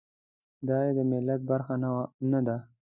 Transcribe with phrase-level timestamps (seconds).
[0.67, 1.75] دای د ملت برخه
[2.31, 2.57] نه ده.